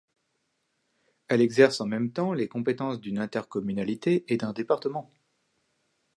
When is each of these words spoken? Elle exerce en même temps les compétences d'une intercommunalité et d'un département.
Elle 1.27 1.41
exerce 1.41 1.79
en 1.79 1.85
même 1.85 2.11
temps 2.11 2.33
les 2.33 2.47
compétences 2.47 2.99
d'une 2.99 3.19
intercommunalité 3.19 4.25
et 4.33 4.37
d'un 4.37 4.51
département. 4.51 5.11